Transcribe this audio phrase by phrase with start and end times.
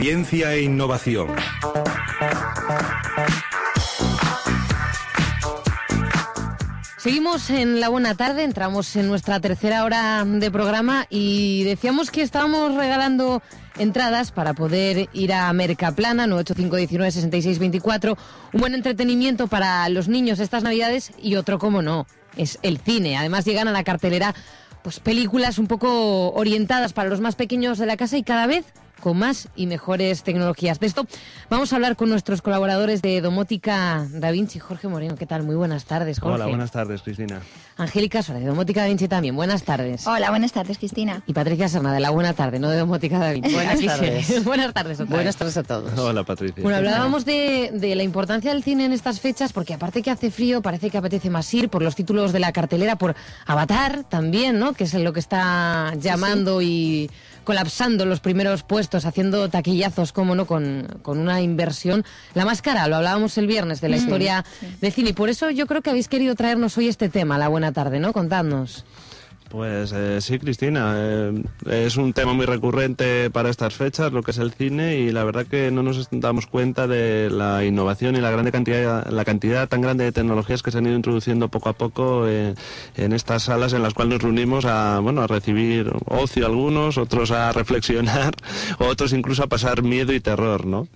[0.00, 1.28] Ciencia e innovación.
[6.96, 12.22] Seguimos en la buena tarde, entramos en nuestra tercera hora de programa y decíamos que
[12.22, 13.42] estábamos regalando
[13.78, 18.16] entradas para poder ir a Mercaplana, 985196624,
[18.54, 22.06] un buen entretenimiento para los niños estas Navidades y otro, como no,
[22.38, 23.18] es el cine.
[23.18, 24.34] Además llegan a la cartelera
[24.82, 28.64] pues películas un poco orientadas para los más pequeños de la casa y cada vez
[29.00, 30.78] con más y mejores tecnologías.
[30.80, 31.06] De esto
[31.48, 35.16] vamos a hablar con nuestros colaboradores de Domótica Da Vinci, Jorge Moreno.
[35.16, 35.42] ¿Qué tal?
[35.42, 36.34] Muy buenas tardes, Jorge.
[36.34, 37.40] Hola, buenas tardes, Cristina.
[37.76, 39.34] Angélica Sola, de Domótica Da Vinci también.
[39.34, 40.06] Buenas tardes.
[40.06, 41.22] Hola, buenas tardes, Cristina.
[41.26, 43.54] Y Patricia Serna, de la Buena Tarde, no de Domótica Da Vinci.
[43.54, 44.44] Buenas tardes.
[44.44, 45.00] buenas tardes.
[45.00, 45.98] Otra buenas tardes a todos.
[45.98, 46.62] Hola, Patricia.
[46.62, 50.30] Bueno, hablábamos de, de la importancia del cine en estas fechas, porque aparte que hace
[50.30, 53.14] frío, parece que apetece más ir por los títulos de la cartelera, por
[53.46, 54.74] Avatar también, ¿no?
[54.74, 57.10] Que es lo que está llamando y
[57.44, 62.04] colapsando los primeros puestos, haciendo taquillazos, como no, con, con, una inversión.
[62.34, 64.44] La más cara, lo hablábamos el viernes, de la historia
[64.80, 65.10] de cine.
[65.10, 68.00] Y por eso yo creo que habéis querido traernos hoy este tema, la buena tarde,
[68.00, 68.12] ¿no?
[68.12, 68.84] Contadnos.
[69.50, 74.30] Pues eh, sí, Cristina, eh, es un tema muy recurrente para estas fechas, lo que
[74.30, 78.20] es el cine, y la verdad que no nos damos cuenta de la innovación y
[78.20, 81.68] la grande cantidad, la cantidad tan grande de tecnologías que se han ido introduciendo poco
[81.68, 82.54] a poco eh,
[82.94, 87.32] en estas salas en las cuales nos reunimos a, bueno, a recibir ocio algunos, otros
[87.32, 88.36] a reflexionar,
[88.78, 90.86] otros incluso a pasar miedo y terror, ¿no?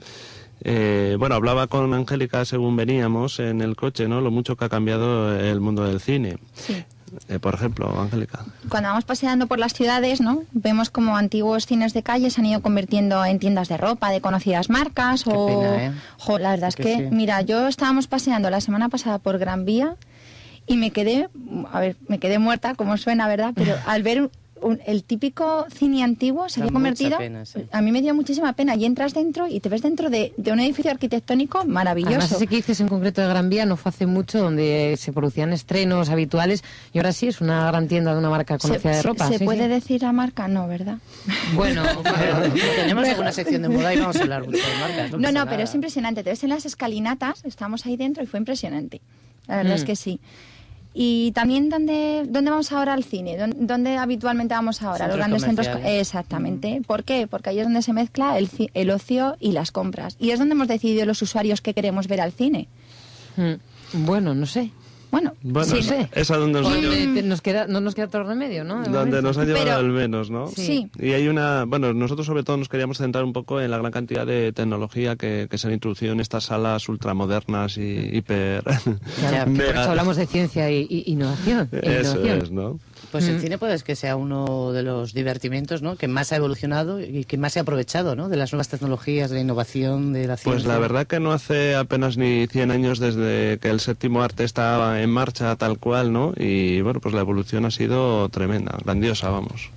[0.63, 4.21] Eh, bueno, hablaba con Angélica según veníamos en el coche, ¿no?
[4.21, 6.39] Lo mucho que ha cambiado el mundo del cine.
[6.55, 6.85] Sí.
[7.29, 8.45] Eh, por ejemplo, Angélica.
[8.69, 10.43] Cuando vamos paseando por las ciudades, ¿no?
[10.53, 14.21] Vemos como antiguos cines de calle se han ido convirtiendo en tiendas de ropa de
[14.21, 15.93] conocidas marcas Qué o pena, ¿eh?
[16.19, 17.09] Jo, la verdad es Que que, sí.
[17.11, 19.97] mira, yo estábamos paseando la semana pasada por Gran Vía
[20.67, 21.29] y me quedé,
[21.73, 23.53] a ver, me quedé muerta, como suena, ¿verdad?
[23.55, 27.67] Pero al ver un- el típico cine antiguo se Da había convertido, pena, sí.
[27.71, 30.53] a mí me dio muchísima pena y entras dentro y te ves dentro de, de
[30.53, 32.17] un edificio arquitectónico maravilloso.
[32.17, 35.13] Además, ese que dices en concreto de Gran Vía no fue hace mucho, donde se
[35.13, 36.63] producían estrenos habituales,
[36.93, 39.29] y ahora sí es una gran tienda de una marca se, conocida de se- ropa.
[39.29, 39.69] se sí, puede sí.
[39.69, 40.49] decir la marca?
[40.49, 40.99] No, ¿verdad?
[41.55, 41.83] Bueno,
[42.77, 45.11] Tenemos alguna sección de moda y vamos a hablar mucho de marcas.
[45.13, 45.51] No, no, nada.
[45.51, 46.23] pero es impresionante.
[46.23, 49.01] Te ves en las escalinatas, estamos ahí dentro y fue impresionante.
[49.47, 49.77] La verdad Mm.
[49.77, 50.21] es que sí.
[50.97, 53.37] Y también, ¿dónde, ¿dónde vamos ahora al cine?
[53.37, 54.99] ¿Dónde, dónde habitualmente vamos ahora?
[54.99, 55.69] Centros Los grandes centros.
[55.85, 56.81] Exactamente.
[56.87, 57.27] ¿Por qué?
[57.27, 60.17] Porque ahí es donde se mezcla el, el ocio y las compras.
[60.21, 62.69] Y es donde hemos decidido los usuarios que queremos ver al cine.
[63.37, 64.71] Mm, bueno, no sé.
[65.15, 65.83] Bueno, Bueno, sí.
[65.83, 66.09] sé.
[66.13, 66.61] es a donde
[67.23, 68.79] nos queda, no nos queda otro remedio, ¿no?
[68.79, 69.23] De donde momento.
[69.23, 70.49] nos ha llevado Pero- al menos, ¿no?
[70.49, 70.91] Sí.
[70.99, 73.93] Y hay una, bueno, nosotros sobre todo nos queríamos centrar un poco en la gran
[73.93, 78.63] cantidad de tecnología que, que se han introducido en estas salas ultramodernas y hiper...
[78.65, 81.69] Claro, que por mega- eso hablamos de ciencia y, y innovación.
[81.71, 82.43] e Eso innovación.
[82.43, 82.81] es, ¿no?
[83.15, 83.41] Pues el Mm.
[83.43, 85.95] cine puede que sea uno de los divertimientos ¿no?
[85.95, 88.29] que más ha evolucionado y que más se ha aprovechado ¿no?
[88.29, 90.51] de las nuevas tecnologías, de la innovación, de la ciencia.
[90.53, 94.43] Pues la verdad que no hace apenas ni 100 años desde que el séptimo arte
[94.43, 96.33] estaba en marcha tal cual, ¿no?
[96.37, 99.71] Y bueno, pues la evolución ha sido tremenda, grandiosa, vamos.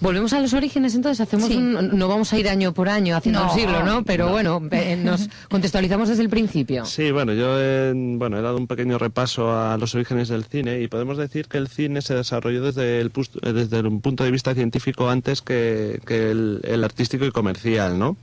[0.00, 1.56] Volvemos a los orígenes, entonces hacemos Sí.
[1.56, 4.04] un, no vamos a ir año por año haciendo No, un siglo, ¿no?
[4.04, 4.32] Pero no.
[4.32, 6.84] bueno, eh, nos contextualizamos desde el principio.
[6.84, 10.80] Sí, bueno, yo he, bueno, he dado un pequeño repaso a los orígenes del cine
[10.82, 13.10] y podemos decir que el cine se desarrolló desde el,
[13.42, 17.98] eh, desde un punto de vista científico antes que, que el, el artístico y comercial,
[17.98, 18.16] ¿no?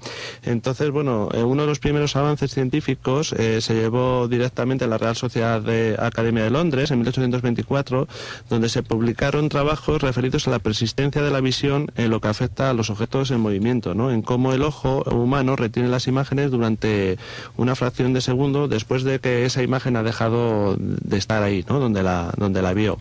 [0.44, 4.98] Entonces, bueno, eh, uno de los primeros avances científicos eh, se llevó directamente a la
[4.98, 8.08] Real Sociedad de Academia de Londres en 1824,
[8.50, 12.70] donde se publicaron trabajos referidos a la persistencia de la visión en lo que afecta
[12.70, 14.12] a los objetos en movimiento, ¿no?
[14.12, 17.18] En cómo el ojo humano retiene las imágenes durante
[17.58, 21.80] una fracción de segundo después de que esa imagen ha dejado de estar ahí, ¿no?
[21.80, 23.00] Donde la, donde la vio.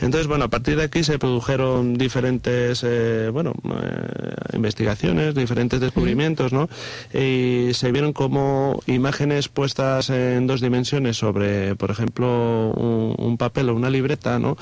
[0.00, 6.52] Entonces, bueno, a partir de aquí se produjeron diferentes, eh, bueno, eh, investigaciones, diferentes descubrimientos,
[6.52, 6.68] ¿no?
[7.12, 13.68] Y se vieron como imágenes puestas en dos dimensiones sobre, por ejemplo, un, un papel
[13.70, 14.56] o una libreta, ¿no?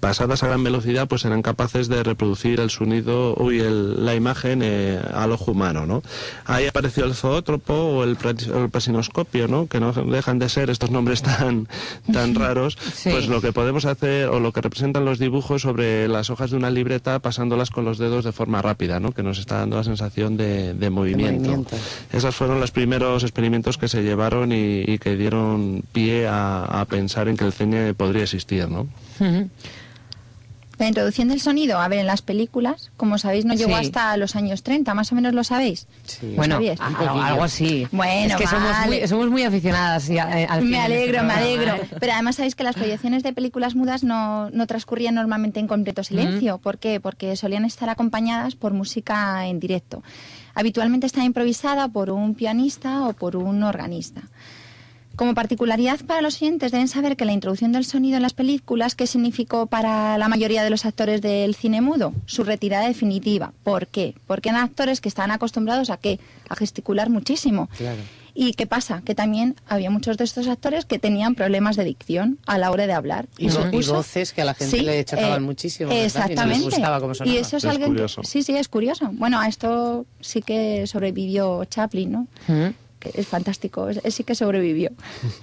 [0.00, 4.14] Pa- pasadas a gran velocidad pues eran capaces de reproducir el sonido y el- la
[4.14, 6.02] imagen eh, al ojo humano ¿no?
[6.46, 8.70] ahí apareció el zoótropo o el, el
[9.50, 9.66] ¿no?
[9.66, 11.68] que no dejan de ser estos nombres tan
[12.12, 13.10] tan raros Sí.
[13.10, 16.56] pues lo que podemos hacer o lo que representan los dibujos sobre las hojas de
[16.56, 19.12] una libreta pasándolas con los dedos de forma rápida ¿no?
[19.12, 21.42] que nos está dando la sensación de, de movimiento.
[21.50, 21.76] movimiento.
[22.12, 26.84] esos fueron los primeros experimentos que se llevaron y, y que dieron pie a, a
[26.86, 28.86] pensar en que el cine podría existir ¿no?
[30.78, 33.86] La introducción del sonido, a ver, en las películas, como sabéis, no llegó Sí.
[33.86, 35.88] hasta los años 30, más o menos lo sabéis.
[36.04, 36.34] Sí.
[36.36, 36.80] Bueno, sabías?
[36.80, 37.88] algo, así.
[37.90, 41.74] Bueno, es que somos, muy, somos muy aficionadas eh, al Me este alegro, me alegro.
[42.00, 46.04] Pero además sabéis que las proyecciones de películas mudas no, no transcurrían normalmente en completo
[46.04, 46.58] silencio.
[46.58, 47.00] ¿Por qué?
[47.00, 50.02] Porque solían estar acompañadas por música en directo.
[50.54, 54.22] Habitualmente está improvisada por un pianista o por un organista.
[55.18, 58.94] Como particularidad para los oyentes deben saber que la introducción del sonido en las películas,
[58.94, 62.12] ¿qué significó para la mayoría de los actores del cine mudo?
[62.26, 63.52] Su retirada definitiva.
[63.64, 64.14] ¿Por qué?
[64.28, 66.20] Porque eran actores que estaban acostumbrados a qué?
[66.48, 67.68] A gesticular muchísimo.
[67.76, 67.98] Claro.
[68.32, 69.02] ¿Y qué pasa?
[69.04, 72.86] Que también había muchos de estos actores que tenían problemas de dicción a la hora
[72.86, 73.26] de hablar.
[73.38, 75.88] Y, vo- y supuso- voces que a la gente Sí, le chocaban eh, muchísimo.
[75.88, 75.98] ¿verdad?
[75.98, 76.64] Y no les Exactamente.
[76.64, 78.22] gustaba cómo y eso es, Es algo que- curioso.
[78.22, 79.10] sí, sí, es curioso.
[79.14, 82.26] Bueno, a esto sí que sobrevivió Chaplin, ¿no?
[82.46, 82.68] Mm.
[82.98, 84.90] Que es fantástico, él sí que sobrevivió.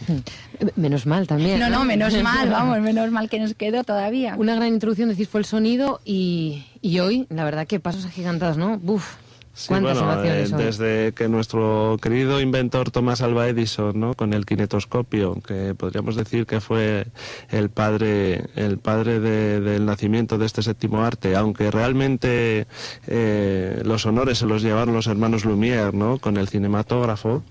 [0.75, 1.59] Menos mal también.
[1.59, 4.35] No, no, menos mal, vamos, menos mal que nos quedó todavía.
[4.37, 8.57] Una gran introducción, decís, fue el sonido y, y hoy, la verdad que pasos agigantados,
[8.57, 8.77] ¿no?
[8.77, 9.15] Buf,
[9.57, 14.13] Sí, cuántas bueno, eh, desde que nuestro querido inventor Thomas Alva Edison, ¿no?
[14.13, 17.07] con el kinetoscopio, que podríamos decir que fue
[17.51, 22.67] el padre, el padre de- del nacimiento de este séptimo arte, aunque realmente
[23.07, 26.17] eh, los honores se los llevaron los hermanos Lumière, ¿no?
[26.19, 27.41] con el cinematógrafo.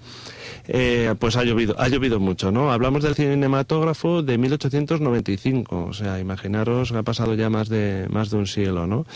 [0.66, 2.72] Eh, pues ha llovido, ha llovido mucho, ¿no?
[2.72, 8.36] Hablamos del cinematógrafo de 1895, o sea, imaginaros ha pasado ya más de más de
[8.36, 9.06] un siglo, ¿no?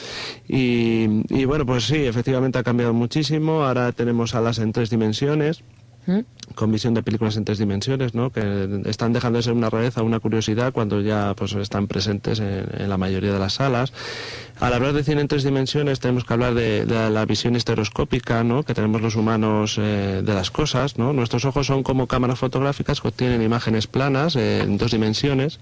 [0.47, 3.65] Y, y bueno, pues sí, efectivamente ha cambiado muchísimo.
[3.65, 5.63] Ahora tenemos salas en tres dimensiones
[6.09, 6.21] ¿Mm?
[6.55, 8.31] Con visión de películas en tres dimensiones, ¿no?
[8.31, 12.67] que están dejando de ser una rareza, una curiosidad cuando ya pues están presentes en,
[12.77, 13.93] en la mayoría de las salas.
[14.61, 18.65] Al hablar de cine en tres dimensiones tenemos que hablar de, la visión estereoscópica, ¿no?
[18.65, 20.99] que tenemos los humanos eh, de las cosas.
[20.99, 21.13] ¿no?
[21.13, 25.61] Nuestros ojos son como cámaras fotográficas que obtienen imágenes planas eh, en dos dimensiones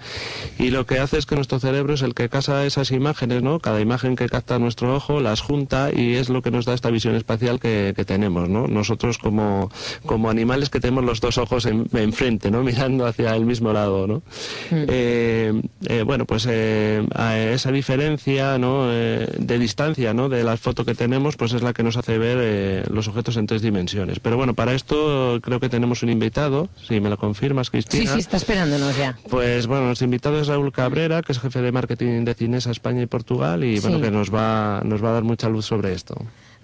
[0.58, 3.60] y lo que hace es que nuestro cerebro es el que casa esas imágenes, ¿no?
[3.60, 6.90] cada imagen que capta nuestro ojo las junta y es lo que nos da esta
[6.90, 8.48] visión espacial que, tenemos.
[8.48, 8.66] ¿no?
[8.66, 9.70] Nosotros como,
[10.06, 12.62] como animales tenemos los dos ojos en- enfrente, ¿no?
[12.64, 14.06] mirando hacia el mismo lado.
[14.06, 14.22] ¿no?
[14.70, 15.52] Eh,
[15.88, 18.86] eh, bueno, pues eh, a esa diferencia ¿no?
[18.90, 20.28] Eh, de distancia ¿no?
[20.28, 23.36] de la foto que tenemos, pues es la que nos hace ver eh, los objetos
[23.36, 24.20] en tres dimensiones.
[24.20, 28.12] Pero bueno, para esto creo que tenemos un invitado, si me lo confirmas, Sí, Cristina.
[28.14, 29.16] sí, está esperándonos ya.
[29.28, 33.02] Pues bueno, nuestro invitado es Raúl Cabrera, que es jefe de marketing de Cinesa España
[33.02, 34.02] y Portugal, y bueno, Sí.
[34.02, 36.16] que nos va, nos va a dar mucha luz sobre esto.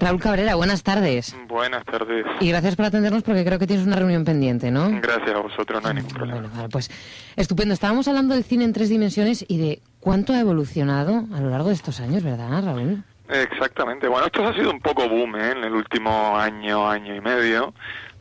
[0.02, 1.36] Raúl Cabrera, buenas tardes.
[1.46, 2.26] Buenas tardes.
[2.40, 4.90] Y gracias por atendernos porque creo que tienes una reunión pendiente, ¿no?
[5.00, 6.40] Gracias a vosotros, no hay ningún problema.
[6.40, 6.90] Bueno, vale, pues
[7.36, 7.72] estupendo.
[7.72, 11.68] Estábamos hablando del cine en tres dimensiones y de cuánto ha evolucionado a lo largo
[11.68, 13.04] de estos años, ¿verdad, Raúl?
[13.28, 14.08] Exactamente.
[14.08, 15.52] Bueno, esto ha sido un poco boom ¿eh?
[15.52, 17.72] en el último año, año y medio.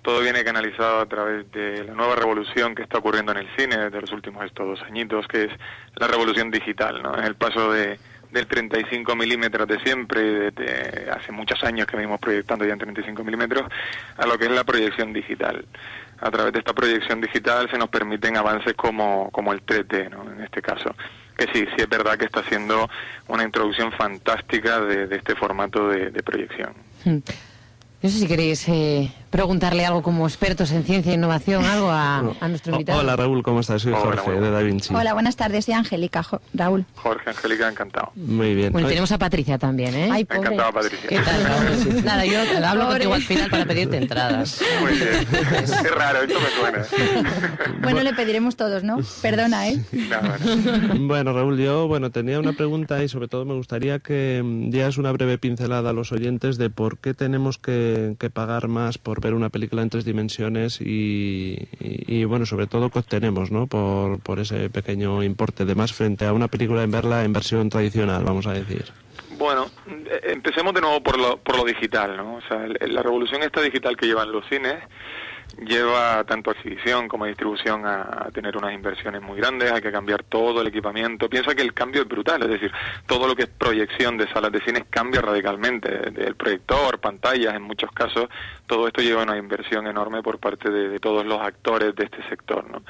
[0.04, 3.78] Todo viene canalizado a través de la nueva revolución que está ocurriendo en el cine
[3.78, 5.52] desde los últimos estos dos añitos, que es
[5.96, 7.16] la revolución digital, ¿no?
[7.16, 8.00] El paso de
[8.32, 13.24] del 35 milímetros de siempre, desde hace muchos años que venimos proyectando ya en 35
[13.24, 13.70] milímetros,
[14.18, 15.66] a lo que es la proyección digital.
[16.20, 20.32] A través de esta proyección digital se nos permiten avances como, como el 3D, ¿no?
[20.32, 20.96] En este caso.
[21.36, 22.90] Que sí, sí es verdad que está siendo
[23.28, 26.74] una introducción fantástica de, de este formato de, de proyección.
[27.04, 27.20] Hmm.
[28.04, 32.20] No sé si queréis eh, preguntarle algo como expertos en ciencia e innovación, algo a,
[32.40, 33.00] a nuestro invitado.
[33.00, 33.82] Hola Raúl, ¿cómo estás?
[33.82, 34.54] Soy Jorge muy de bien.
[34.54, 34.94] Da Vinci.
[34.94, 36.86] Hola, buenas tardes, soy Angélica, Jo- Raúl.
[36.96, 38.12] Jorge, Angélica, encantado.
[38.16, 38.72] Muy bien.
[38.74, 40.10] Bueno, y Oye, tenemos a Patricia también, ¿eh?
[40.12, 40.40] Ay, pobre.
[40.42, 41.10] Encantado, Patricia.
[41.10, 42.04] ¿Qué tal, Raúl?
[42.06, 42.92] Nada, yo hablo Pobre.
[43.06, 44.62] contigo al final para pedirte entradas.
[44.82, 45.28] Muy bien.
[45.82, 46.86] Qué raro, esto me suena.
[47.82, 48.98] Bueno, le pediremos todos, ¿no?
[49.22, 49.82] Perdona, ¿eh?
[49.92, 51.08] No, bueno.
[51.08, 54.98] Bueno, Raúl, yo bueno tenía una pregunta y sobre todo me gustaría que mm, dieras
[54.98, 59.21] una breve pincelada a los oyentes de por qué tenemos que, que pagar más por
[59.22, 63.68] ver una película en tres dimensiones y, y- bueno, sobre todo qué obtenemos, ¿no?
[63.68, 67.70] Por, por ese pequeño importe de más frente a una película en verla en versión
[67.70, 68.86] tradicional, vamos a decir.
[69.38, 72.36] Bueno, eh, empecemos de nuevo por lo, por lo digital, ¿no?
[72.36, 74.76] O sea, la revolución esta digital que llevan los cines
[75.62, 79.82] lleva tanto a exhibición como a distribución a, a tener unas inversiones muy grandes, hay
[79.82, 81.30] que cambiar todo el equipamiento.
[81.30, 82.72] Piensa que el cambio es brutal, es decir,
[83.06, 87.62] todo lo que es proyección de salas de cine cambia radicalmente, del proyector, pantallas, en
[87.62, 88.28] muchos casos,
[88.68, 92.28] todo esto lleva una inversión enorme por parte de, de todos los actores de este
[92.30, 92.84] sector, ¿no?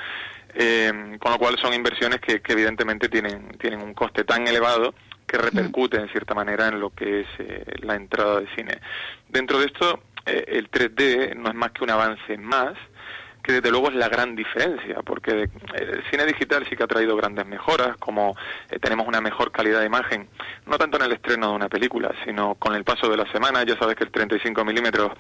[0.53, 4.93] Eh, con lo cual son inversiones que, que evidentemente tienen, tienen un coste tan elevado
[5.25, 8.79] que repercute en cierta manera en lo que es eh, la entrada de cine.
[9.29, 12.73] Dentro de esto, eh, el 3D no es más que un avance más,
[13.43, 17.15] que desde luego es la gran diferencia, porque el cine digital sí que ha traído
[17.15, 18.35] grandes mejoras, como
[18.69, 20.27] eh, tenemos una mejor calidad de imagen,
[20.65, 23.63] no tanto en el estreno de una película, sino con el paso de la semana,
[23.63, 25.11] ya sabes que el 35 milímetros,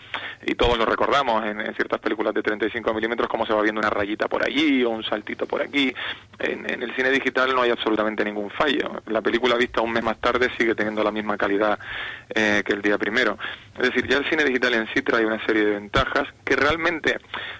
[0.45, 3.89] y todos lo recordamos en, ciertas películas de 35 milímetros, cómo se va viendo una
[3.89, 5.93] rayita por allí o un saltito por aquí.
[6.39, 9.01] En, el cine digital no hay absolutamente ningún fallo.
[9.07, 11.79] La película vista un mes más tarde sigue teniendo la misma calidad
[12.33, 13.37] eh, que el día primero.
[13.77, 17.19] Es decir, ya el cine digital en sí trae una serie de ventajas que realmente,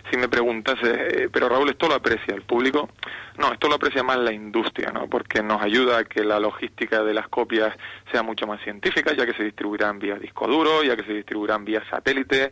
[0.09, 2.89] si me preguntas, eh, pero Raúl, ¿esto lo aprecia el público?
[3.37, 5.07] No, esto lo aprecia más la industria, ¿no?
[5.07, 7.75] Porque nos ayuda a que la logística de las copias
[8.11, 11.63] sea mucho más científica, ya que se distribuirán vía disco duro, ya que se distribuirán
[11.63, 12.51] vía satélite,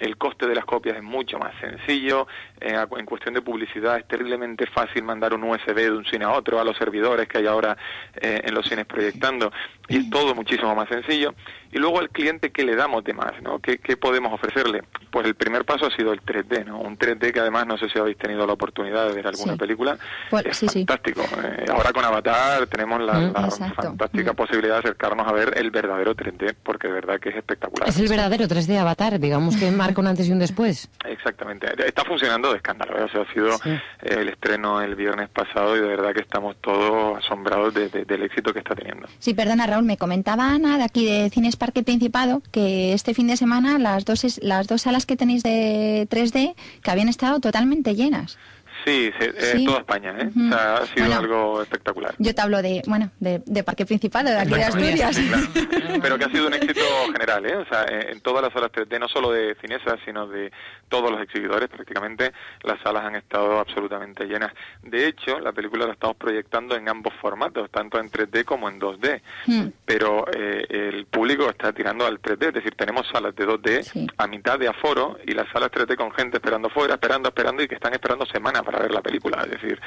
[0.00, 2.26] el coste de las copias es mucho más sencillo,
[2.60, 6.30] eh, en cuestión de publicidad es terriblemente fácil mandar un USB de un cine a
[6.30, 7.76] otro, a los servidores que hay ahora
[8.14, 9.52] eh, en los cines proyectando,
[9.88, 11.34] y es todo muchísimo más sencillo.
[11.72, 13.40] Y luego al cliente, ¿qué le damos de más?
[13.42, 13.60] ¿no?
[13.60, 14.82] ¿Qué, podemos ofrecerle?
[15.10, 16.80] Pues el primer paso ha sido el 3D, ¿no?
[16.80, 19.98] Un 3D que además, no sé si habéis tenido la oportunidad de ver alguna película,
[20.28, 21.22] pues, es fantástico.
[21.42, 24.36] Eh, ahora con Avatar tenemos la, mm, fantástica mm.
[24.36, 27.88] posibilidad de acercarnos a ver el verdadero 3D, porque de verdad que es espectacular.
[27.88, 30.88] Es el verdadero 3D Avatar, digamos que marca un antes y un después.
[31.04, 31.68] Exactamente.
[31.86, 32.98] Está funcionando de escándalo.
[32.98, 33.04] ¿eh?
[33.04, 33.56] O sea, ha sido
[34.02, 38.60] el estreno el viernes pasado y de verdad que estamos todos asombrados del éxito que
[38.60, 39.08] está teniendo.
[39.18, 43.26] Sí, perdona Raúl, me comentaba Ana de aquí de Cines Parque Principado que este fin
[43.26, 47.94] de semana las dos, las dos salas que tenéis de 3D que habían estado totalmente
[47.94, 48.38] llenas.
[48.84, 50.28] Sí, sí, toda España, ¿eh?
[50.28, 52.14] o sea, ha sido algo espectacular.
[52.18, 55.20] Yo te hablo de, bueno, de, Parque Principal, de aquí de Asturias.
[56.02, 56.80] Pero que ha sido un éxito
[57.12, 57.56] general, ¿eh?
[57.56, 60.50] O sea, en, todas las salas 3D, no solo de Cinesa, sino de
[60.88, 62.32] todos los exhibidores, prácticamente,
[62.62, 64.52] las salas han estado absolutamente llenas.
[64.82, 68.80] De hecho, la película la estamos proyectando en ambos formatos, tanto en 3D como en
[68.80, 69.20] 2D.
[69.46, 69.68] Hmm.
[69.84, 74.26] Pero eh, el público está tirando al 3D, es decir, tenemos salas de 2D a
[74.26, 77.74] mitad de aforo y las salas 3D con gente esperando fuera, esperando, esperando y que
[77.74, 79.42] están esperando semanas para ver la película.
[79.42, 79.80] Es decir,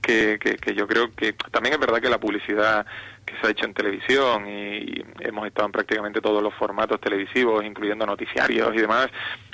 [0.00, 2.86] que, que, yo creo que también es verdad que la publicidad
[3.26, 7.64] que se ha hecho en televisión y, hemos estado en prácticamente todos los formatos televisivos,
[7.64, 9.08] incluyendo noticiarios y demás,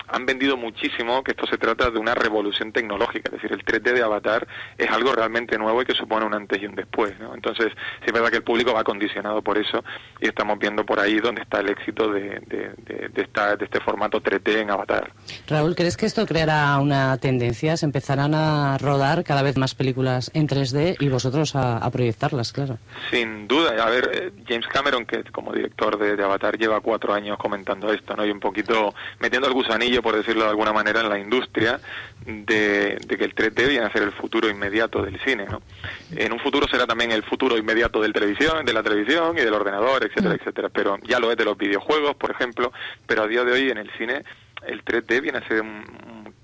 [0.09, 3.95] han vendido muchísimo que esto se trata de una revolución tecnológica, es decir, el 3D
[3.95, 4.47] de Avatar
[4.77, 7.35] es algo realmente nuevo y que supone un antes y un después, ¿no?
[7.35, 9.85] Entonces, sí es verdad que el público va condicionado por eso
[10.21, 13.81] y estamos viendo por ahí dónde está el éxito de, de, de, esta, de este
[13.81, 15.13] formato 3D en Avatar.
[15.47, 17.77] Raúl, ¿crees que esto creará una tendencia?
[17.77, 22.79] ¿Se empezarán a rodar cada vez más películas en 3D y vosotros a, proyectarlas, claro?
[23.11, 23.85] Sin duda.
[23.85, 28.17] A ver, eh, James Cameron, que como director de, Avatar lleva cuatro años comentando esto,
[28.17, 28.25] ¿no?
[28.25, 31.81] Y un poquito metiendo el gusanillo, por decirlo de alguna manera, en la industria
[32.27, 35.63] de, que el 3D viene a ser el futuro inmediato del cine, ¿no?
[36.17, 39.55] En un futuro será también el futuro inmediato del televisión, de la televisión y del
[39.55, 40.39] ordenador, etcétera, mm.
[40.41, 40.69] etcétera.
[40.71, 42.73] Pero ya lo es de los videojuegos, por ejemplo,
[43.07, 44.25] pero a día de hoy en el cine
[44.67, 45.63] el 3D viene a ser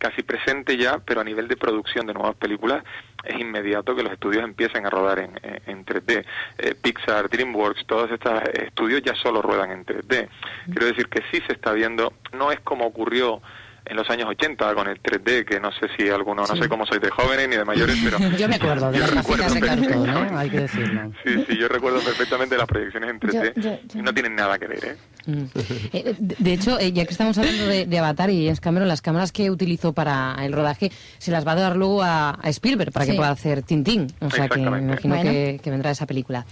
[0.00, 2.82] casi presente ya, pero a nivel de producción de nuevas películas
[3.22, 6.24] es inmediato que los estudios empiecen a rodar en, en 3D.
[6.58, 10.28] Eh, Pixar, DreamWorks, todos estos estudios ya solo ruedan en 3D.
[10.64, 13.42] Quiero decir que sí se está viendo, no es como ocurrió
[13.90, 16.86] en los años 80 con el 3D, que no sé si alguno, no sé cómo
[16.86, 18.18] sois de jóvenes ni de mayores, pero...
[18.38, 20.38] yo me acuerdo de las de cartón, ¿no?
[20.38, 21.12] Hay que decirlo.
[21.24, 24.84] Sí, sí, yo recuerdo perfectamente las proyecciones en 3D y no tienen nada que ver,
[24.84, 24.96] ¿eh?
[25.26, 25.44] Mm.
[25.92, 29.32] eh de hecho, eh, ya que estamos hablando de, Avatar y James Cameron, las cámaras
[29.32, 33.14] que utilizó para el rodaje se las va a dar luego a, Spielberg para que
[33.14, 34.06] pueda hacer Tintín.
[34.20, 36.46] O sea, que me imagino que, que vendrá esa película.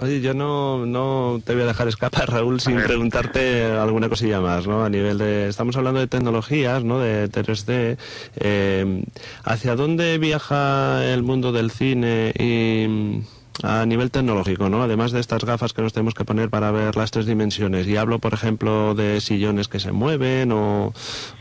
[0.00, 4.66] Oye, yo no, no te voy a dejar escapar, Raúl, sin preguntarte alguna cosilla más,
[4.66, 4.84] ¿no?
[4.84, 5.48] A nivel de...
[5.48, 6.98] Estamos hablando de tecnologías, ¿no?
[6.98, 7.98] De 3D.
[8.36, 9.04] Eh,
[9.44, 13.22] ¿Hacia dónde viaja el mundo del cine y
[13.62, 14.82] a nivel tecnológico, ¿no?
[14.82, 17.86] Además de estas gafas que nos tenemos que poner para ver las tres dimensiones.
[17.86, 20.92] Y hablo, por ejemplo, de sillones que se mueven o,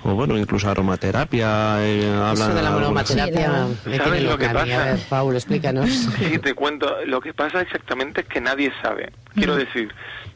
[0.03, 1.77] o bueno, incluso aromaterapia.
[1.85, 4.81] Eh, Eso de la aromaterapia ¿Sabes lo que pasa?
[4.81, 5.89] A ver, Paul, explícanos.
[6.21, 6.87] Sí, te cuento.
[7.05, 9.11] Lo que pasa exactamente es que nadie sabe.
[9.33, 9.93] Quiero decir,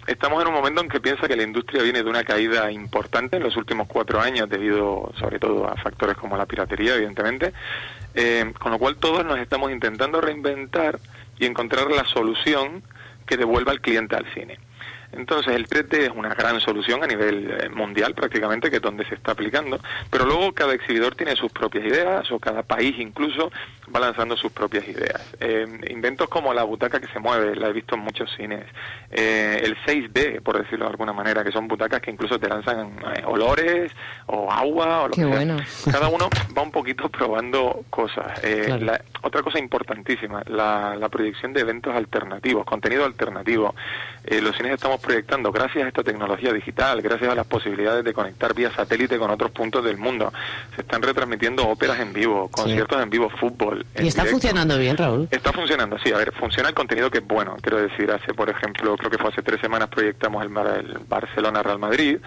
[0.07, 3.37] estamos en un momento en que piensa que la industria viene de una caída importante
[3.37, 7.53] en los últimos cuatro años debido sobre todo a factores como la piratería, evidentemente.
[8.13, 10.99] Eh, con lo cual todos nos estamos intentando reinventar
[11.39, 12.83] y encontrar la solución
[13.25, 14.59] que devuelva al cliente al cine.
[15.15, 19.05] Entonces el 3D es una gran solución a nivel eh, mundial prácticamente, que es donde
[19.05, 19.79] se está aplicando,
[20.09, 23.51] pero luego cada exhibidor tiene sus propias ideas o cada país incluso
[23.93, 25.21] va lanzando sus propias ideas.
[25.39, 28.65] Eh, inventos como la butaca que se mueve, la he visto en muchos cines,
[29.11, 32.97] eh, el 6D, por decirlo de alguna manera, que son butacas que incluso te lanzan
[33.25, 33.91] olores
[34.27, 35.57] o agua o lo que bueno.
[35.91, 38.41] Cada uno va un poquito probando cosas.
[39.21, 43.75] otra cosa importantísima, la, la proyección de eventos alternativos, contenido alternativo.
[44.29, 48.53] los cines estamos proyectando gracias a esta tecnología digital, gracias a las posibilidades de conectar
[48.53, 50.33] vía satélite con otros puntos del mundo.
[50.75, 53.85] Se están retransmitiendo óperas en vivo, conciertos en vivo, fútbol.
[53.99, 55.27] y está funcionando bien, Raúl.
[55.31, 56.11] Está funcionando, sí.
[56.11, 57.55] A ver, funciona el contenido que es bueno.
[57.61, 61.79] Quiero decir, hace, por ejemplo, creo que fue hace tres semanas proyectamos el, el Barcelona-Real
[61.79, 62.17] Madrid.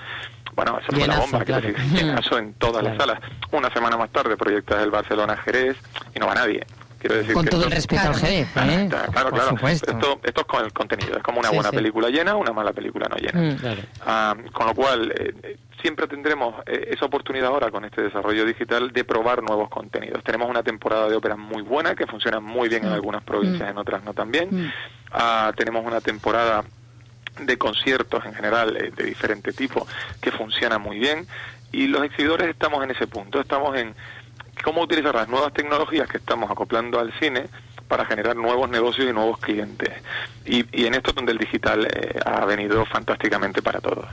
[0.55, 1.67] Bueno, eso fue una bomba, claro.
[1.67, 3.21] decir, en todas las salas.
[3.53, 5.77] Una semana más tarde proyectas el Barcelona-Jerez
[6.15, 6.67] y no va nadie.
[6.99, 8.89] Quiero decir con todo el respeto al Jerez, ¿eh?
[8.89, 9.69] Claro, claro.
[9.69, 11.17] Esto, esto es con el contenido.
[11.17, 13.53] Es como una buena película llena, una mala película no llena.
[13.53, 13.57] Mm.
[14.05, 18.93] Ah, con lo cual, eh, siempre tendremos eh, esa oportunidad ahora con este desarrollo digital
[18.93, 20.23] de probar nuevos contenidos.
[20.25, 23.71] Tenemos una temporada de ópera muy buena que funciona muy bien en algunas provincias, mm.
[23.71, 24.49] en otras no tan bien.
[24.51, 24.73] Mm.
[25.13, 26.65] Ah, tenemos una temporada
[27.41, 29.87] de conciertos en general eh, de diferente tipo
[30.21, 31.27] que funciona muy bien
[31.71, 33.95] y los exhibidores estamos en ese punto, estamos en
[34.63, 37.47] cómo utilizar las nuevas tecnologías que estamos acoplando al cine
[37.89, 39.91] para generar nuevos negocios y nuevos clientes.
[40.45, 44.07] Y, en esto es donde el digital eh, ha venido fantásticamente para todos.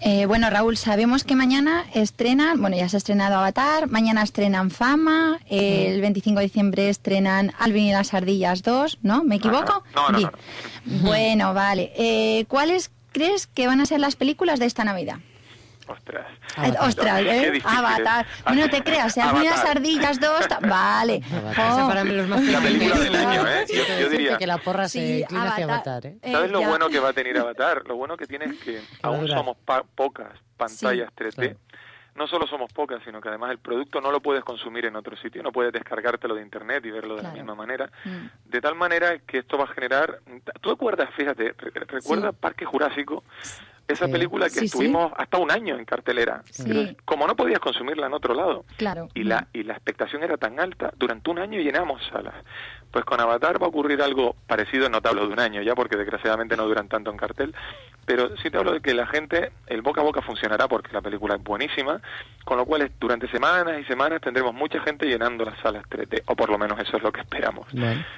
[0.00, 4.70] Eh, bueno, Raúl, sabemos que mañana estrenan, bueno, ya se ha estrenado Avatar, mañana estrenan
[4.70, 9.22] Fama, el 25 de diciembre estrenan Alvin y las Ardillas 2, ¿no?
[9.22, 9.84] ¿Me equivoco?
[9.94, 10.32] No, no, no,
[11.02, 11.92] Bueno, vale.
[11.96, 15.18] Eh, ¿Cuáles crees que van a ser las películas de esta Navidad?
[15.86, 16.26] Ostras.
[16.80, 17.62] Ostras, ¿eh?
[17.64, 18.26] Avatar.
[18.54, 20.46] No te creas, sean unas ardillas dos.
[20.60, 21.22] Vale.
[21.56, 21.88] Oh.
[21.88, 23.64] para los más la película del año, ¿eh?
[24.00, 24.38] Yo, diría.
[24.38, 26.18] Que la porra se inclina hacia Avatar, ¿eh?
[26.22, 27.82] ¿Sabes lo bueno que va a tener Avatar?
[27.86, 29.56] Lo bueno que tiene es que aún somos
[29.94, 31.56] pocas pantallas 3D.
[32.14, 35.16] No solo somos pocas, sino que además el producto no lo puedes consumir en otro
[35.16, 37.90] sitio, no puedes descargártelo de internet y verlo de la misma manera.
[38.04, 38.26] Mm.
[38.44, 40.20] De tal manera que esto va a generar.
[40.60, 41.54] ¿Tú recuerdas, fíjate,
[41.88, 43.24] recuerdas Parque Jurásico?
[43.86, 46.42] Esa película que estuvimos hasta un año en cartelera.
[47.04, 48.64] como no podías consumirla en otro lado.
[48.76, 49.08] Claro.
[49.14, 52.34] Y la, y la expectación era tan alta, durante un año llenamos salas.
[52.90, 55.74] Pues con Avatar va a ocurrir algo parecido, no te hablo de un año ya,
[55.74, 57.54] porque desgraciadamente no duran tanto en cartel,
[58.06, 61.02] pero sí te hablo de que la gente, el boca a boca funcionará porque la
[61.02, 62.00] película es buenísima,
[62.44, 66.36] con lo cual durante semanas y semanas tendremos mucha gente llenando las salas 3D, o
[66.36, 67.66] por lo menos eso es lo que esperamos.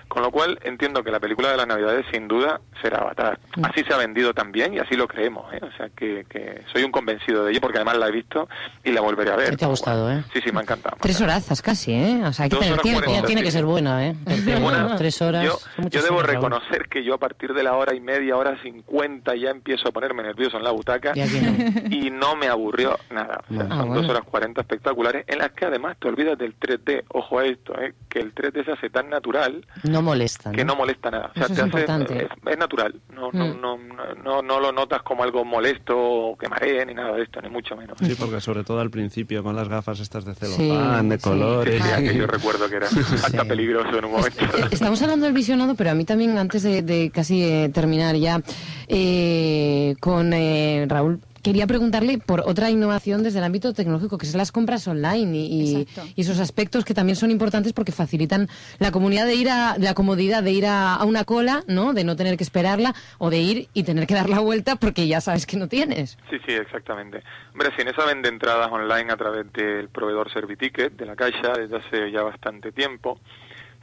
[0.08, 3.38] Con lo cual entiendo que la película de las Navidades sin duda será Avatar.
[3.56, 3.64] Mm.
[3.64, 5.60] Así se ha vendido también y así lo creemos, ¿eh?
[5.62, 6.24] o sea que,
[6.72, 8.48] soy un convencido de ello porque además la he visto
[8.84, 9.56] y la volveré a ver.
[9.56, 10.24] Te ha gustado, ¿eh?
[10.32, 10.96] Sí, sí, me ha encantado.
[11.00, 12.22] Tres horazas casi, ¿eh?
[12.24, 13.10] O sea, hay que tener tiempo.
[13.26, 14.16] tiene que ser buena, ¿eh?
[14.98, 15.44] tres horas.
[15.44, 19.50] Yo, debo reconocer que yo a partir de la hora y media, hora cincuenta, ya
[19.50, 21.12] empiezo a ponerme nervioso en la butaca
[21.90, 23.42] y no me aburrió nada.
[23.48, 27.04] son ah, dos horas cuarenta espectaculares en las que además te olvidas del 3D.
[27.08, 27.94] Ojo a esto, ¿eh?
[28.08, 29.64] que el 3D se hace tan natural.
[29.84, 30.52] No molesta.
[30.52, 31.32] Que no molesta nada.
[31.34, 32.94] es, es, natural.
[33.14, 33.60] No, no, mm.
[33.60, 33.78] no,
[34.22, 37.48] no, no, lo notas como algo molesto o que maree ni nada de esto, ni
[37.48, 37.98] mucho menos.
[38.00, 41.82] Sí, porque sobre todo al principio con las gafas estas de celofán, de colores.
[41.98, 42.86] que yo recuerdo que era
[43.24, 44.44] hasta peligroso en un momento.
[44.44, 48.40] Eh, estamos hablando del visionado, pero a mí también, antes de, casi eh, terminar ya
[48.88, 54.38] eh, con eh, Raúl, quería preguntarle por otra innovación desde el ámbito tecnológico, que son
[54.38, 58.48] las compras online y, esos aspectos que también son importantes porque facilitan
[58.80, 61.92] la comunidad de ir a, la comodidad de ir a, una cola, ¿no?
[61.92, 65.06] De no tener que esperarla o de ir y tener que dar la vuelta porque
[65.06, 66.18] ya sabes que no tienes.
[66.30, 67.22] Sí, sí, exactamente.
[67.52, 71.52] Hombre, si en esa vende entradas online a través del proveedor Serviticket de la Caixa
[71.52, 73.20] desde hace ya bastante tiempo.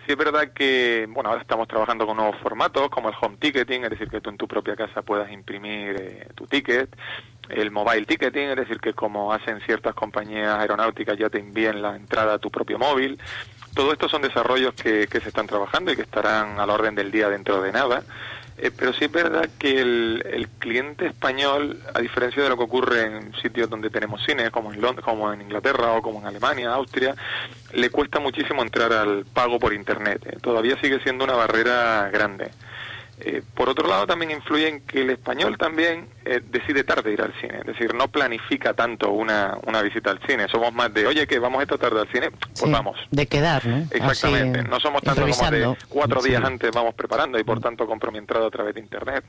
[0.06, 3.86] Sí es verdad que, bueno, ahora estamos trabajando con nuevos formatos como el home ticketing,
[3.86, 6.94] es decir, que tú en tu propia casa puedas imprimir eh, tu ticket,
[7.50, 11.96] el mobile ticketing, es decir, que como hacen ciertas compañías aeronáuticas ya te envíen la
[11.96, 13.20] entrada a tu propio móvil.
[13.74, 16.96] Todo esto son desarrollos que, que se están trabajando y que estarán a la orden
[16.96, 18.04] del día dentro de nada.
[18.58, 23.02] Eh, pero sí es verdad que el, cliente español, a diferencia de lo que ocurre
[23.02, 26.74] en sitios donde tenemos cine, como en, Londres, como en Inglaterra o como en Alemania,
[26.74, 27.16] Austria,
[27.74, 30.22] le cuesta muchísimo entrar al pago por Internet.
[30.26, 32.52] Eh, todavía sigue siendo una barrera grande.
[33.26, 37.22] Eh, por otro lado, también influye en que el español también eh, decide tarde ir
[37.22, 40.48] al cine, es decir, no planifica tanto una, una visita al cine.
[40.50, 43.00] Somos más de, oye, que vamos esta tarde al cine, pues vamos.
[43.12, 43.88] De quedar, ¿no?
[43.92, 44.64] Exactamente.
[44.64, 48.18] no somos tanto como de cuatro días antes vamos preparando y por tanto compro mi
[48.18, 49.24] entrada a través de internet.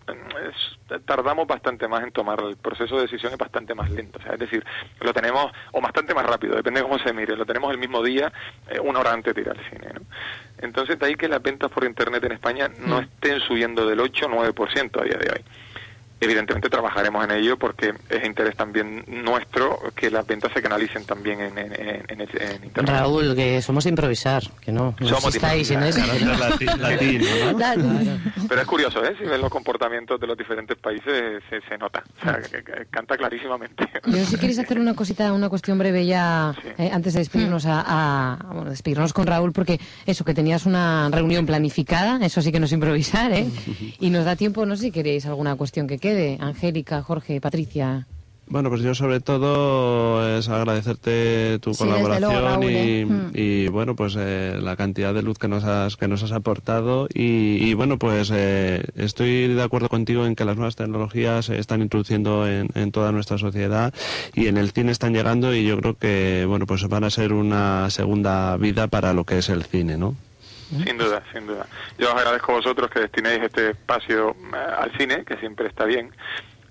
[1.04, 4.18] tardamos bastante más en tomar el proceso de decisión es bastante más lento.
[4.18, 4.64] O sea, es decir,
[5.00, 8.02] lo tenemos, o bastante más rápido, depende de cómo se mire, lo tenemos el mismo
[8.02, 8.33] día,
[8.68, 9.88] eh, una hora antes de ir al cine.
[9.94, 10.00] ¿no?
[10.58, 13.04] Entonces, de ahí que las ventas por internet en España no mm.
[13.04, 15.44] estén subiendo del 8 o 9% a día de hoy
[16.24, 21.40] evidentemente trabajaremos en ello porque es interés también nuestro que las ventas se canalicen también
[21.40, 21.70] en, en,
[22.08, 22.20] en,
[22.64, 22.94] Internet.
[22.94, 26.00] Raúl, que somos improvisar, que no, no somos estáis en eso.
[28.48, 29.14] Pero es curioso, ¿eh?
[29.18, 32.02] Si ven los comportamientos de los diferentes países, se, nota.
[32.20, 32.40] O sea,
[32.90, 33.88] canta clarísimamente.
[34.06, 38.38] Yo si queréis hacer una cosita, una cuestión breve ya, eh, antes de despedirnos, a,
[38.52, 42.66] bueno, despedirnos con Raúl, porque eso, que tenías una reunión planificada, eso sí que no
[42.66, 43.46] es improvisar, ¿eh?
[44.00, 47.40] Y nos da tiempo, no sé si queréis alguna cuestión que quede sucede, Angélica, Jorge,
[47.40, 48.07] Patricia?
[48.46, 53.07] Bueno, pues yo sobre todo es agradecerte tu Sí, colaboración luego, Raúl, y, ¿eh?
[53.07, 53.31] Mm.
[53.33, 57.09] y, bueno, pues eh, la cantidad de luz que nos has que nos has aportado
[57.12, 61.59] y, y, bueno, pues eh, estoy de acuerdo contigo en que las nuevas tecnologías se
[61.59, 63.94] están introduciendo en, en toda nuestra sociedad
[64.35, 67.33] y en el cine están llegando y yo creo que bueno, pues van a ser
[67.33, 70.14] una segunda vida para lo que es el cine, ¿no?
[70.70, 71.66] Sin duda, sin duda.
[71.98, 75.85] Yo os agradezco a vosotros que destinéis este espacio eh, al cine, que siempre está
[75.85, 76.11] bien.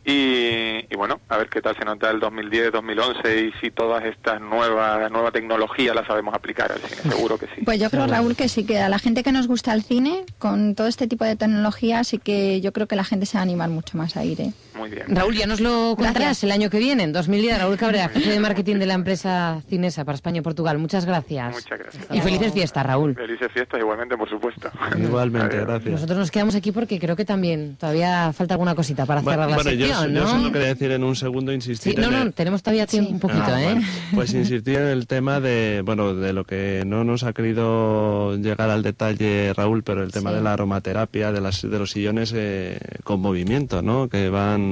[0.05, 4.03] Y, y bueno, a ver qué tal se nota el 2010, 2011 y si todas
[4.03, 7.61] estas nuevas nueva tecnología la sabemos aplicar al cine, seguro que sí.
[7.63, 10.25] Pues yo creo, Raúl, que sí, que a la gente que nos gusta el cine,
[10.39, 13.41] con todo este tipo de tecnología, sí que yo creo que la gente se va
[13.41, 14.41] a animar mucho más a ir.
[14.41, 14.51] ¿eh?
[14.77, 15.03] Muy bien.
[15.07, 16.43] Raúl, ya nos lo contarás Gracias.
[16.43, 17.59] el año que viene, en 2010.
[17.59, 20.77] Raúl Cabrera, jefe de marketing de la empresa Cinesa para España y Portugal.
[20.79, 21.53] Muchas gracias.
[21.53, 22.05] Muchas gracias.
[22.11, 23.15] Y felices fiestas, Raúl.
[23.15, 24.69] Felices fiestas igualmente, por supuesto.
[24.97, 25.67] Igualmente, Adiós.
[25.67, 25.91] gracias.
[25.93, 29.55] Nosotros nos quedamos aquí porque creo que también todavía falta alguna cosita para cerrar la
[29.55, 30.27] bueno, yo, sección, yo ¿no?
[30.29, 33.11] solo quería decir en un segundo insistir Sí, no, en el- no, tenemos todavía tiempo,
[33.11, 33.73] un poquito, Ah, ¿eh?
[33.75, 33.81] vale.
[34.15, 38.69] Pues insistir en el tema de, bueno, de lo que no nos ha querido llegar
[38.69, 40.37] al detalle Raúl, pero el tema Sí.
[40.37, 44.07] de la aromaterapia, de, las, de los sillones eh, con movimiento, ¿no?
[44.09, 44.62] Que van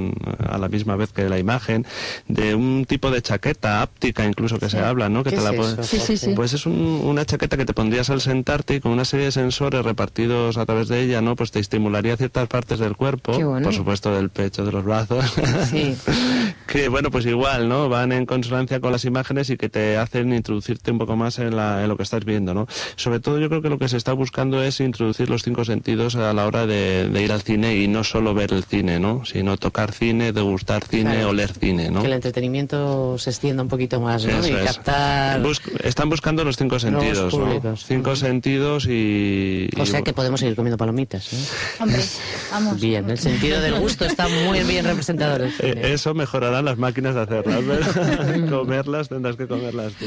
[0.48, 1.86] a la misma vez que la imagen,
[2.28, 5.22] de un tipo de chaqueta áptica incluso que se habla, ¿no?
[5.24, 6.32] Que ¿Qué te es la eso, Sí, sí, sí.
[6.34, 9.32] Pues es un- una chaqueta que te pondrías al sentarte y con una serie de
[9.32, 11.36] sensores repartidos a través de ella, ¿no?
[11.36, 13.64] Pues te estimularía ciertas partes del cuerpo, bueno.
[13.64, 15.24] por supuesto del pecho, de los brazos.
[15.70, 15.96] Sí.
[16.66, 17.88] que bueno, pues igual, ¿no?
[17.88, 21.56] Van en consonancia con las imágenes y que te hacen introducirte un poco más en,
[21.56, 22.66] la, en lo que estás viendo, ¿no?
[22.96, 26.14] Sobre todo yo creo que lo que se está buscando es introducir los cinco sentidos
[26.16, 29.24] a la hora de, de ir al cine y no solo ver el cine, ¿no?
[29.24, 31.30] Sino tocar cine, degustar cine, Claro.
[31.30, 32.02] oler cine, ¿no?
[32.02, 34.38] Que el entretenimiento se extienda un poquito más, ¿no?
[34.38, 34.76] Eso y es.
[34.76, 35.42] captar...
[35.42, 37.76] Bus- están buscando los cinco sentidos, ¿no?
[37.76, 39.68] Cinco sentidos y...
[39.76, 41.36] O y- sea que podemos seguir comiendo palomitas, ¿eh?
[41.80, 42.02] Hombre,
[42.52, 42.80] vamos.
[42.80, 45.92] Bien, el sentido del gusto está muy bien representado en el Eh, cine.
[45.92, 50.06] Eso mejorarán las máquinas de hacerlas, pero comerlas tendrás que comerlas tú.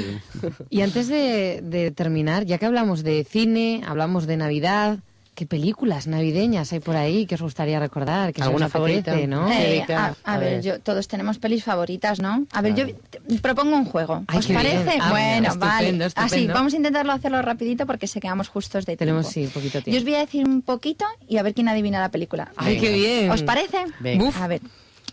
[0.70, 5.00] Y antes de, de terminar, ya que hablamos de cine, hablamos de Navidad,
[5.36, 8.34] ¿qué películas navideñas hay por ahí que os gustaría recordar?
[8.34, 9.28] Que se os ¿Alguna apetece, favorita?
[9.28, 9.52] ¿no?
[9.52, 10.62] Eh, a, a a ver, ver.
[10.64, 12.46] yo, todos tenemos pelis favoritas, ¿no?
[12.52, 14.24] A ver, yo te- propongo un juego.
[14.28, 14.98] Ay, ¿Os parece?
[15.00, 16.06] Ah, bueno, estupendo, vale.
[16.16, 16.54] Así, estupendo.
[16.54, 19.52] vamos a intentarlo hacerlo rapidito porque se quedamos justos de Tenemos, tiempo.
[19.52, 19.98] sí, poquito Yo tiempo.
[20.00, 22.52] os voy a decir un poquito y a ver quién adivina la película.
[22.56, 23.30] ¡Ay, qué bien!
[23.32, 23.78] ¿Os parece?
[24.00, 24.32] Venga.
[24.42, 24.62] A ver,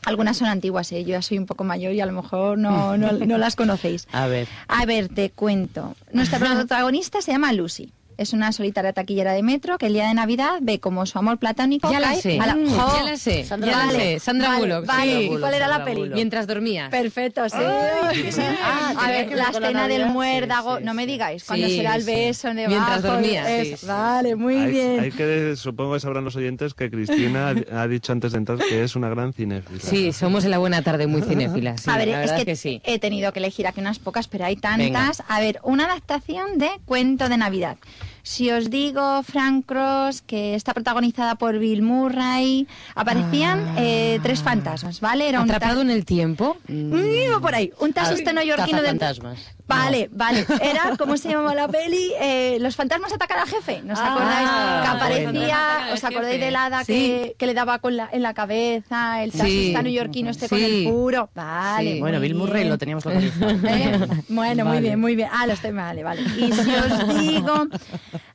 [0.05, 1.03] algunas son antiguas, ¿eh?
[1.05, 4.07] yo ya soy un poco mayor y a lo mejor no, no, no las conocéis.
[4.13, 4.49] A ver.
[4.69, 5.95] A ver, te cuento.
[6.13, 7.93] Nuestra protagonista se llama Lucy.
[8.23, 11.39] Es una solitaria taquillera de metro que el día de Navidad ve como su amor
[11.39, 12.97] platónico Ya la cae sé, a la- ¡Jo!
[12.99, 14.01] ya la sé, Sandra ya la Bullock.
[14.01, 15.13] sé, Sandra Vale, Bullock, vale.
[15.19, 15.25] sí.
[15.35, 16.01] ¿Y cuál era la peli?
[16.03, 16.15] Bullock.
[16.15, 16.89] Mientras dormías.
[16.89, 17.57] Perfecto, sí.
[17.59, 21.11] Ah, a ver, la escena del muérdago, Sí, sí, no me sí.
[21.11, 22.11] digáis, cuando Sí, será el sí.
[22.15, 22.69] beso debajo.
[22.71, 23.49] Mientras dormías,
[23.81, 23.87] sí.
[23.87, 25.01] Vale, muy hay, bien.
[25.01, 28.85] hay que, supongo que sabrán los oyentes que Cristina ha, dicho antes de entrar que
[28.85, 29.81] es una gran cinéfila.
[29.81, 31.81] Sí, somos en la buena tarde muy cinéfilas.
[31.83, 32.81] Sí, a ver, la es verdad que, que sí.
[32.85, 34.79] he tenido que elegir aquí unas pocas, pero hay tantas.
[34.79, 35.11] Venga.
[35.29, 37.77] A ver, una adaptación de Cuento de Navidad.
[38.25, 45.01] Si os digo Frank Cross, que está protagonizada por Bill Murray, aparecían eh, tres fantasmas,
[45.01, 45.29] ¿vale?
[45.29, 46.57] Era un ¿Atrapado en el tiempo?
[46.69, 48.83] Mm, por ahí, un taxista neoyorquino de...
[48.97, 49.39] Cazafantasmas.
[49.67, 50.45] Vale, vale.
[50.63, 52.13] Era, ¿cómo se llamaba la peli?
[52.21, 53.81] Eh, los fantasmas atacan al jefe.
[53.83, 54.83] ¿Nos Ah, acordáis?
[54.83, 54.89] Que
[55.29, 56.93] aparecía, ¿os acordáis del hada Sí.
[56.93, 59.23] que, que le daba con la, en la cabeza?
[59.25, 59.39] El Sí.
[59.39, 60.65] taxista neoyorquino este con Sí.
[60.65, 61.31] el puro.
[61.35, 61.95] Vale.
[61.95, 62.01] Sí.
[62.01, 63.51] Bueno, Bill Murray lo teníamos localizado.
[63.69, 64.09] ¿Eh?
[64.29, 65.29] Bueno, muy bien, muy bien.
[65.33, 66.21] Ah, lo estoy, vale, vale.
[66.23, 67.67] Y si os digo,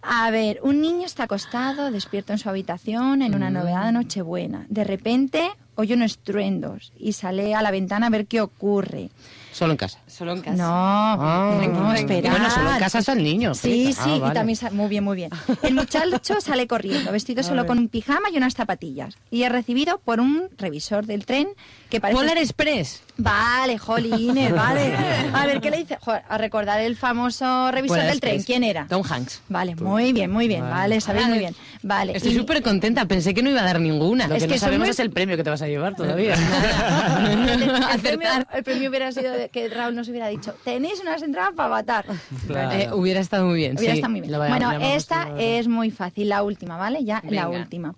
[0.01, 4.65] a ver, un niño está acostado, despierto en su habitación en una novedad Nochebuena.
[4.69, 9.09] De repente oye unos estruendos y sale a la ventana a ver qué ocurre.
[9.57, 9.97] Solo en casa.
[10.05, 10.55] Solo en casa.
[10.55, 11.59] No, Ah.
[11.67, 12.29] no, esperad.
[12.29, 13.55] Bueno, solo en casa está el niño.
[13.55, 14.33] Sí, Ah, sí, y vale.
[14.35, 15.31] también muy bien, muy bien.
[15.63, 19.15] El muchacho sale corriendo, vestido solo con un pijama y unas zapatillas.
[19.31, 21.47] Y es recibido por un revisor del tren
[21.89, 22.19] que parece...
[22.19, 23.01] Polar Express.
[23.17, 24.93] Vale, jolines, vale.
[25.33, 25.97] A ver, ¿qué le dice?
[26.01, 28.43] Joder, a recordar el famoso revisor Polar del tren.
[28.43, 28.85] ¿Quién era?
[28.87, 29.41] Tom Hanks.
[29.49, 31.55] Vale, muy bien, muy bien, vale, sabéis muy bien.
[31.81, 32.15] Vale.
[32.15, 34.27] Estoy y- súper contenta, pensé que no iba a dar ninguna.
[34.27, 35.67] Lo Es que, que no son sabemos muy- es el premio que te vas a
[35.67, 36.35] llevar todavía.
[37.93, 41.53] el, premio, el premio hubiera sido de que Raúl nos hubiera dicho, tenéis unas entradas
[41.55, 42.05] para Avatar.
[42.47, 42.71] Claro.
[42.71, 43.75] Eh, hubiera estado muy bien.
[43.77, 43.99] Hubiera sí.
[43.99, 44.37] estado muy bien.
[44.37, 47.03] Bueno, esta es muy fácil, la última, ¿vale?
[47.03, 47.95] Ya, la última.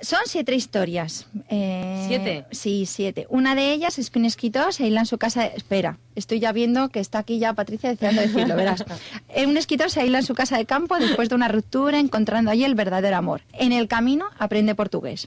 [0.00, 1.26] Son siete historias.
[1.48, 2.46] Eh, ¿Siete?
[2.52, 3.26] Sí, siete.
[3.28, 5.46] Una de ellas es que un escritor se aísla en su casa.
[5.46, 8.84] Espera, estoy ya viendo que está aquí ya Patricia deseando decirlo, verás.
[9.32, 12.50] Eh, un escritor se aísla en su casa de campo después de una ruptura, encontrando
[12.50, 13.42] allí el verdadero amor.
[13.52, 15.26] En el camino aprende portugués.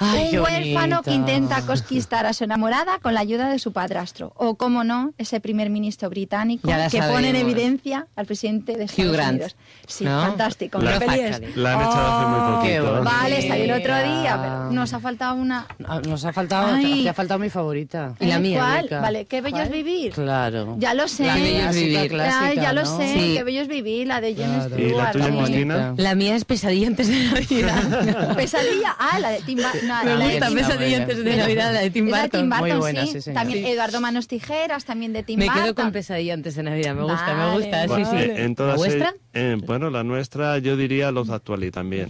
[0.00, 1.02] Ay, un huérfano bonito.
[1.02, 4.32] que intenta conquistar a su enamorada con la ayuda de su padrastro.
[4.36, 9.12] O, como no, ese primer ministro británico que pone en evidencia al presidente de Estados
[9.12, 9.56] Grant, Unidos.
[9.86, 10.22] Sí, ¿no?
[10.22, 10.78] fantástico.
[10.78, 10.98] La-.
[11.54, 13.04] La han echado hace muy Oh, Qué poquito.
[13.04, 15.66] Vale, salió el otro día, pero nos ha faltado una...
[16.08, 17.02] Nos ha faltado, Ay.
[17.04, 18.14] te ha faltado mi favorita.
[18.18, 18.40] Y la ¿Eh?
[18.40, 19.00] mía, ¿Cuál?
[19.02, 20.12] Vale, qué bello es vivir.
[20.12, 20.31] Claro.
[20.78, 21.24] Ya lo sé.
[21.26, 22.08] La es vivir.
[22.10, 22.98] clásica, Ay, ya lo ¿no?
[22.98, 23.34] sé, Sí.
[23.36, 24.82] qué bello es vivir, la de James Claro.
[24.82, 25.26] ¿Y la tuya.
[25.44, 25.94] Cristina?
[25.96, 28.34] La mía es pesadilla antes de Navidad.
[28.36, 29.88] Pesadilla, ah, la de Tim Burton.
[29.88, 32.40] No, Me la gusta Pesadilla antes de Navidad, la de Tim Es la de Burton.
[32.40, 33.20] Tim Burton, Muy buena, sí.
[33.20, 33.32] sí.
[33.32, 33.70] También Sí.
[33.70, 35.62] Eduardo Manos Tijeras, también de Tim Me Burton.
[35.64, 36.94] quedo con pesadilla antes de Navidad.
[36.94, 37.82] Me gusta, me Vale, gusta.
[37.82, 38.42] Sí, Bueno, sí.
[38.42, 39.14] en todas ¿La vuestra?
[39.34, 42.08] Eh, bueno, la nuestra yo diría Love Actually también.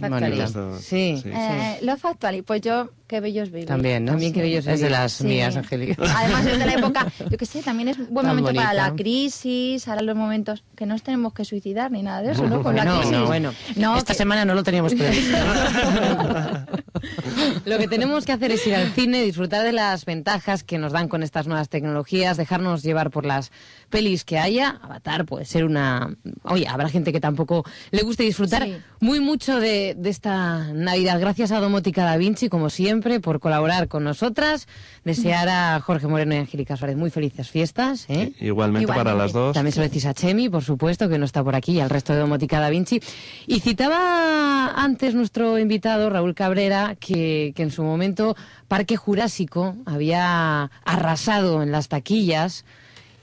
[0.79, 1.21] Sí.
[1.25, 3.65] Eh, Love Actually, pues yo, qué bello es vivir.
[3.67, 4.11] También, ¿no?
[4.13, 5.25] También qué bello es Es de las Sí.
[5.25, 6.03] mías, Angélica.
[6.17, 8.93] Además es de la época, yo qué sé, también es buen Tan momento para la
[8.95, 12.61] crisis, ahora los momentos que no nos tenemos que suicidar ni nada de eso, ¿no?
[12.61, 13.11] Con la No, crisis.
[13.17, 13.53] no, bueno.
[13.75, 15.37] No, Esta que- semana no lo teníamos previsto.
[17.65, 20.91] Lo que tenemos que hacer es ir al cine, disfrutar de las ventajas que nos
[20.91, 23.51] dan con estas nuevas tecnologías, dejarnos llevar por las
[23.89, 24.79] pelis que haya.
[24.81, 26.15] Avatar puede ser una...
[26.43, 28.75] Oye, habrá gente que tampoco le guste disfrutar Sí.
[28.99, 31.19] muy mucho de, de esta Navidad.
[31.19, 34.67] Gracias a Domótica Da Vinci, como siempre, por colaborar con nosotras.
[35.03, 38.05] Desear a Jorge Moreno y Angélica Suárez muy felices fiestas.
[38.09, 38.33] ¿eh?
[38.39, 39.53] Igualmente, para las dos.
[39.53, 41.89] También se lo decís a Chemi, por supuesto, que no está por aquí, y al
[41.89, 43.01] resto de Domótica Da Vinci.
[43.47, 47.22] Y citaba antes nuestro invitado, Raúl Cabrera, que,
[47.55, 48.35] que en su momento
[48.67, 52.65] Parque Jurásico había arrasado en las taquillas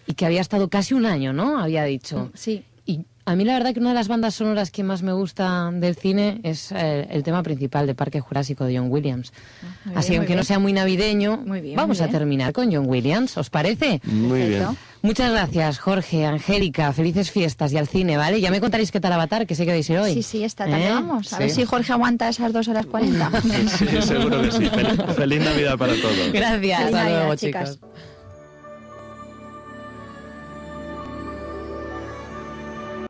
[0.07, 1.59] y que había estado casi un año, ¿no?
[1.59, 2.31] Había dicho.
[2.35, 2.65] Sí.
[3.27, 5.95] A mí la verdad que una de las bandas sonoras que más me gusta del
[5.95, 9.33] cine es eh, el tema principal de Parque Jurásico de John Williams.
[9.85, 12.19] muy Así, bien, aunque no sea muy navideño, Muy bien, vamos muy a bien.
[12.19, 14.01] terminar con John Williams, ¿os parece?
[14.05, 14.67] Muy bien.
[15.03, 18.41] Muchas gracias, Jorge, Angélica, felices fiestas y al cine, ¿vale?
[18.41, 20.15] Ya me contaréis qué tal Avatar, que sé que vais a ir hoy.
[20.15, 20.91] Sí, sí, esta tarde ¿Eh?
[20.91, 21.33] vamos.
[21.33, 21.43] A Sí.
[21.43, 23.31] ver si Jorge aguanta esas dos horas cuarenta.
[23.43, 24.67] Sí, seguro que sí.
[24.69, 26.33] Feliz, feliz Navidad para todos.
[26.33, 26.59] Gracias.
[26.61, 27.75] Feliz Hasta Navidad, luego, chicas.
[27.75, 27.91] chicas.